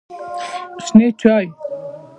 [0.85, 1.45] شنې چای